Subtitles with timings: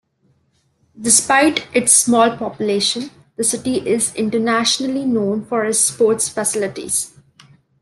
[0.99, 7.13] Despite its small population, the city is internationally known for its sports facilities.